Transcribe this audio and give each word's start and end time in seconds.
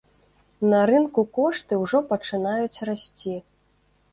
На 0.69 0.79
рынку 0.91 1.25
кошты 1.39 1.79
ўжо 1.83 1.97
пачынаюць 2.15 2.83
расці. 2.91 3.35